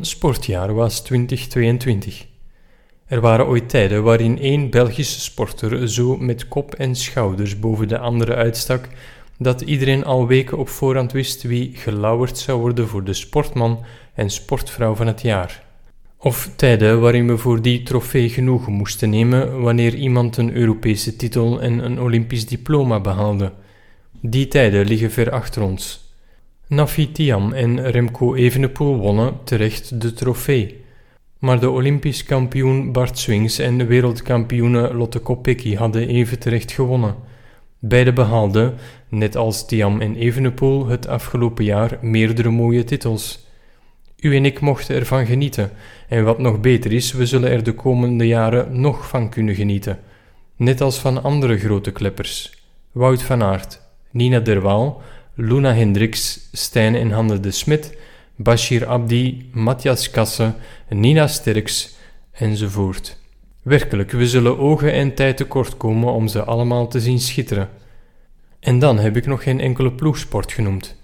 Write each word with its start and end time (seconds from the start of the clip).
sportjaar 0.00 0.74
was 0.74 1.00
2022. 1.00 2.26
Er 3.06 3.20
waren 3.20 3.46
ooit 3.46 3.68
tijden 3.68 4.02
waarin 4.02 4.38
één 4.38 4.70
Belgische 4.70 5.20
sporter 5.20 5.88
zo 5.88 6.16
met 6.16 6.48
kop 6.48 6.74
en 6.74 6.94
schouders 6.94 7.58
boven 7.58 7.88
de 7.88 7.98
andere 7.98 8.34
uitstak 8.34 8.88
dat 9.38 9.60
iedereen 9.60 10.04
al 10.04 10.26
weken 10.26 10.58
op 10.58 10.68
voorhand 10.68 11.12
wist 11.12 11.42
wie 11.42 11.70
gelauwerd 11.74 12.38
zou 12.38 12.60
worden 12.60 12.88
voor 12.88 13.04
de 13.04 13.12
sportman 13.12 13.84
en 14.14 14.30
sportvrouw 14.30 14.94
van 14.94 15.06
het 15.06 15.22
jaar. 15.22 15.62
Of 16.18 16.50
tijden 16.56 17.00
waarin 17.00 17.26
we 17.26 17.38
voor 17.38 17.62
die 17.62 17.82
trofee 17.82 18.28
genoegen 18.28 18.72
moesten 18.72 19.10
nemen 19.10 19.60
wanneer 19.60 19.94
iemand 19.94 20.36
een 20.36 20.54
Europese 20.54 21.16
titel 21.16 21.60
en 21.60 21.84
een 21.84 22.00
Olympisch 22.00 22.46
diploma 22.46 23.00
behaalde. 23.00 23.52
Die 24.20 24.48
tijden 24.48 24.86
liggen 24.86 25.10
ver 25.10 25.30
achter 25.30 25.62
ons. 25.62 26.03
Nafi 26.68 27.12
Tiam 27.12 27.52
en 27.52 27.90
Remco 27.90 28.34
Evenepoel 28.34 28.96
wonnen 28.96 29.34
terecht 29.44 30.00
de 30.00 30.12
trofee. 30.12 30.84
Maar 31.38 31.60
de 31.60 31.70
Olympisch 31.70 32.24
kampioen 32.24 32.92
Bart 32.92 33.18
Swings 33.18 33.58
en 33.58 33.86
wereldkampioene 33.86 34.94
Lotte 34.94 35.18
Kopecky 35.18 35.74
hadden 35.74 36.08
even 36.08 36.38
terecht 36.38 36.72
gewonnen. 36.72 37.14
Beide 37.78 38.12
behaalden, 38.12 38.74
net 39.08 39.36
als 39.36 39.66
Tiam 39.66 40.00
en 40.00 40.16
Evenepoel, 40.16 40.86
het 40.86 41.08
afgelopen 41.08 41.64
jaar 41.64 41.98
meerdere 42.00 42.50
mooie 42.50 42.84
titels. 42.84 43.46
U 44.18 44.36
en 44.36 44.44
ik 44.44 44.60
mochten 44.60 44.94
ervan 44.94 45.26
genieten, 45.26 45.70
en 46.08 46.24
wat 46.24 46.38
nog 46.38 46.60
beter 46.60 46.92
is, 46.92 47.12
we 47.12 47.26
zullen 47.26 47.50
er 47.50 47.62
de 47.62 47.74
komende 47.74 48.26
jaren 48.26 48.80
nog 48.80 49.08
van 49.08 49.28
kunnen 49.28 49.54
genieten. 49.54 49.98
Net 50.56 50.80
als 50.80 50.98
van 50.98 51.22
andere 51.22 51.58
grote 51.58 51.92
kleppers. 51.92 52.62
Wout 52.92 53.22
van 53.22 53.42
Aert, 53.42 53.80
Nina 54.10 54.40
Derwaal, 54.40 55.02
Luna 55.36 55.74
Hendricks, 55.74 56.48
Stijn 56.52 56.94
en 56.94 57.10
Hanne 57.10 57.40
de 57.40 57.50
Smit, 57.50 57.96
Bashir 58.36 58.86
Abdi, 58.86 59.48
Matthias 59.52 60.10
Kasse, 60.10 60.54
Nina 60.88 61.26
Sterks, 61.26 61.96
enzovoort. 62.32 63.18
Werkelijk, 63.62 64.10
we 64.10 64.26
zullen 64.26 64.58
ogen 64.58 64.92
en 64.92 65.14
tijd 65.14 65.36
tekort 65.36 65.76
komen 65.76 66.12
om 66.12 66.28
ze 66.28 66.44
allemaal 66.44 66.88
te 66.88 67.00
zien 67.00 67.20
schitteren. 67.20 67.68
En 68.60 68.78
dan 68.78 68.98
heb 68.98 69.16
ik 69.16 69.26
nog 69.26 69.42
geen 69.42 69.60
enkele 69.60 69.92
ploegsport 69.92 70.52
genoemd. 70.52 70.96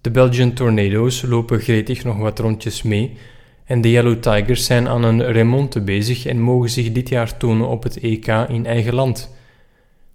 De 0.00 0.10
Belgian 0.10 0.52
Tornadoes 0.52 1.22
lopen 1.22 1.60
gretig 1.60 2.04
nog 2.04 2.16
wat 2.16 2.38
rondjes 2.38 2.82
mee 2.82 3.16
en 3.64 3.80
de 3.80 3.90
Yellow 3.90 4.20
Tigers 4.20 4.64
zijn 4.64 4.88
aan 4.88 5.02
een 5.02 5.32
remonte 5.32 5.80
bezig 5.80 6.26
en 6.26 6.40
mogen 6.40 6.70
zich 6.70 6.92
dit 6.92 7.08
jaar 7.08 7.36
tonen 7.36 7.68
op 7.68 7.82
het 7.82 8.00
EK 8.00 8.26
in 8.26 8.66
eigen 8.66 8.94
land. 8.94 9.36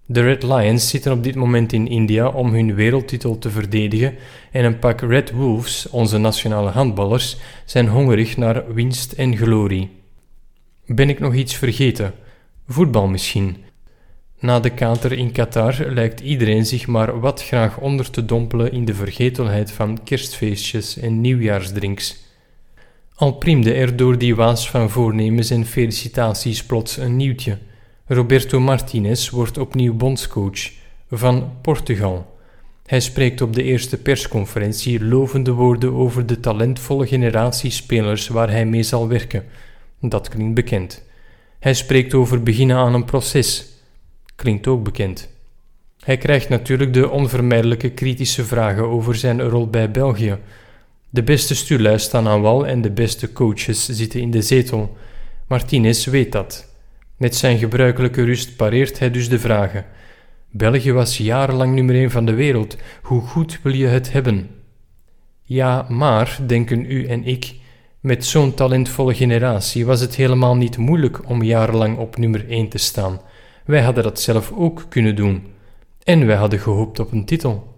De 0.05 0.21
Red 0.21 0.43
Lions 0.43 0.89
zitten 0.89 1.11
op 1.11 1.23
dit 1.23 1.35
moment 1.35 1.73
in 1.73 1.87
India 1.87 2.27
om 2.27 2.53
hun 2.53 2.75
wereldtitel 2.75 3.37
te 3.37 3.49
verdedigen 3.49 4.15
en 4.51 4.65
een 4.65 4.79
pak 4.79 5.01
Red 5.01 5.31
Wolves, 5.31 5.89
onze 5.89 6.17
nationale 6.17 6.69
handballers, 6.69 7.37
zijn 7.65 7.87
hongerig 7.87 8.37
naar 8.37 8.73
winst 8.73 9.11
en 9.11 9.37
glorie. 9.37 9.89
Ben 10.85 11.09
ik 11.09 11.19
nog 11.19 11.33
iets 11.33 11.55
vergeten? 11.55 12.13
Voetbal 12.67 13.07
misschien. 13.07 13.57
Na 14.39 14.59
de 14.59 14.69
kater 14.69 15.11
in 15.11 15.31
Qatar 15.31 15.85
lijkt 15.89 16.19
iedereen 16.19 16.65
zich 16.65 16.87
maar 16.87 17.19
wat 17.19 17.43
graag 17.43 17.77
onder 17.77 18.09
te 18.09 18.25
dompelen 18.25 18.71
in 18.71 18.85
de 18.85 18.93
vergetelheid 18.93 19.71
van 19.71 20.03
kerstfeestjes 20.03 20.97
en 20.97 21.21
nieuwjaarsdrinks. 21.21 22.23
Al 23.15 23.31
priemde 23.31 23.73
er 23.73 23.95
door 23.95 24.17
die 24.17 24.35
waas 24.35 24.69
van 24.69 24.89
voornemens 24.89 25.49
en 25.49 25.65
felicitaties 25.65 26.63
plots 26.65 26.97
een 26.97 27.15
nieuwtje. 27.15 27.57
Roberto 28.07 28.59
Martinez 28.59 29.29
wordt 29.29 29.57
opnieuw 29.57 29.93
bondscoach 29.93 30.71
van 31.09 31.51
Portugal. 31.61 32.37
Hij 32.85 32.99
spreekt 32.99 33.41
op 33.41 33.53
de 33.53 33.63
eerste 33.63 33.97
persconferentie 33.97 35.03
lovende 35.03 35.51
woorden 35.51 35.93
over 35.93 36.25
de 36.25 36.39
talentvolle 36.39 37.07
generatie 37.07 37.71
spelers 37.71 38.27
waar 38.27 38.49
hij 38.49 38.65
mee 38.65 38.83
zal 38.83 39.07
werken. 39.07 39.43
Dat 39.99 40.29
klinkt 40.29 40.53
bekend. 40.53 41.03
Hij 41.59 41.73
spreekt 41.73 42.13
over 42.13 42.43
beginnen 42.43 42.77
aan 42.77 42.93
een 42.93 43.05
proces. 43.05 43.67
Klinkt 44.35 44.67
ook 44.67 44.83
bekend. 44.83 45.29
Hij 45.99 46.17
krijgt 46.17 46.49
natuurlijk 46.49 46.93
de 46.93 47.09
onvermijdelijke 47.09 47.89
kritische 47.91 48.45
vragen 48.45 48.83
over 48.83 49.15
zijn 49.15 49.41
rol 49.41 49.67
bij 49.67 49.91
België. 49.91 50.37
De 51.09 51.23
beste 51.23 51.55
stuurlui 51.55 51.99
staan 51.99 52.27
aan 52.27 52.41
wal 52.41 52.67
en 52.67 52.81
de 52.81 52.91
beste 52.91 53.33
coaches 53.33 53.85
zitten 53.85 54.19
in 54.19 54.31
de 54.31 54.41
zetel. 54.41 54.97
Martinez 55.47 56.05
weet 56.05 56.31
dat. 56.31 56.72
Met 57.23 57.35
zijn 57.35 57.57
gebruikelijke 57.57 58.23
rust 58.23 58.55
pareert 58.55 58.99
hij 58.99 59.11
dus 59.11 59.29
de 59.29 59.39
vragen. 59.39 59.85
België 60.49 60.91
was 60.91 61.17
jarenlang 61.17 61.75
nummer 61.75 61.95
1 61.95 62.11
van 62.11 62.25
de 62.25 62.33
wereld. 62.33 62.77
Hoe 63.01 63.21
goed 63.21 63.59
wil 63.61 63.73
je 63.73 63.87
het 63.87 64.11
hebben? 64.11 64.49
Ja, 65.41 65.85
maar, 65.89 66.37
denken 66.45 66.91
u 66.91 67.05
en 67.05 67.23
ik, 67.23 67.55
met 67.99 68.25
zo'n 68.25 68.53
talentvolle 68.53 69.13
generatie 69.13 69.85
was 69.85 69.99
het 69.99 70.15
helemaal 70.15 70.55
niet 70.55 70.77
moeilijk 70.77 71.29
om 71.29 71.43
jarenlang 71.43 71.97
op 71.97 72.17
nummer 72.17 72.49
1 72.49 72.69
te 72.69 72.77
staan. 72.77 73.21
Wij 73.65 73.81
hadden 73.81 74.03
dat 74.03 74.19
zelf 74.19 74.51
ook 74.51 74.85
kunnen 74.89 75.15
doen. 75.15 75.47
En 76.03 76.25
wij 76.25 76.35
hadden 76.35 76.59
gehoopt 76.59 76.99
op 76.99 77.11
een 77.11 77.25
titel. 77.25 77.77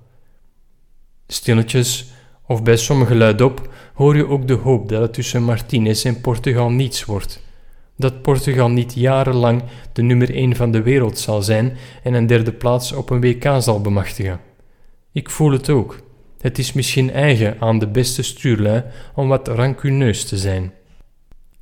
Stilletjes, 1.28 2.14
of 2.48 2.64
bij 2.64 2.78
sommigen 2.78 3.18
luidop, 3.18 3.70
hoor 3.94 4.16
je 4.16 4.28
ook 4.28 4.48
de 4.48 4.54
hoop 4.54 4.90
dat 4.90 5.02
het 5.02 5.14
tussen 5.14 5.44
Martinez 5.44 6.06
en 6.06 6.22
Portugal 6.22 6.70
niets 6.70 7.06
wordt. 7.06 7.44
Dat 7.98 8.22
Portugal 8.22 8.70
niet 8.70 8.94
jarenlang 8.94 9.64
de 9.94 10.02
nummer 10.02 10.36
1 10.36 10.56
van 10.56 10.72
de 10.72 10.82
wereld 10.82 11.18
zal 11.18 11.42
zijn 11.42 11.78
en 12.04 12.14
een 12.14 12.28
derde 12.28 12.52
plaats 12.54 12.92
op 12.92 13.10
een 13.10 13.22
WK 13.22 13.56
zal 13.60 13.82
bemachtigen. 13.82 14.40
Ik 15.12 15.30
voel 15.30 15.52
het 15.52 15.70
ook. 15.70 16.00
Het 16.40 16.58
is 16.58 16.74
misschien 16.74 17.12
eigen 17.12 17.56
aan 17.60 17.80
de 17.80 17.88
beste 17.88 18.24
stuurlui 18.24 18.84
om 19.16 19.28
wat 19.28 19.48
rancuneus 19.48 20.26
te 20.26 20.38
zijn. 20.38 20.74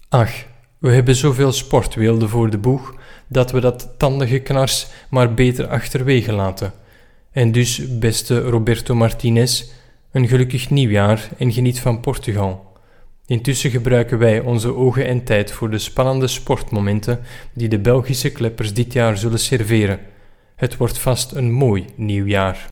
Ach, 0.10 0.32
we 0.78 0.92
hebben 0.92 1.16
zoveel 1.16 1.52
sportweelden 1.52 2.30
voor 2.30 2.50
de 2.50 2.58
boeg 2.58 2.96
dat 3.28 3.52
we 3.52 3.60
dat 3.60 3.90
tandige 3.98 4.40
knars 4.40 4.88
maar 5.10 5.34
beter 5.34 5.68
achterwege 5.68 6.32
laten. 6.32 6.74
En 7.32 7.52
dus, 7.52 7.98
beste 8.00 8.42
Roberto 8.42 8.96
Martinez, 8.96 9.66
een 10.12 10.28
gelukkig 10.28 10.70
nieuwjaar 10.70 11.30
en 11.38 11.52
geniet 11.52 11.80
van 11.80 12.00
Portugal. 12.00 12.73
Intussen 13.26 13.72
gebruiken 13.72 14.18
wij 14.18 14.40
onze 14.40 14.76
ogen 14.76 15.08
en 15.08 15.24
tijd 15.24 15.52
voor 15.52 15.70
de 15.70 15.78
spannende 15.78 16.28
sportmomenten 16.28 17.20
die 17.54 17.68
de 17.68 17.80
Belgische 17.80 18.32
kleppers 18.32 18.74
dit 18.74 18.94
jaar 18.94 19.18
zullen 19.18 19.40
serveren. 19.40 20.00
Het 20.56 20.78
wordt 20.78 20.98
vast 20.98 21.32
een 21.32 21.52
mooi 21.52 21.86
nieuwjaar. 21.96 22.68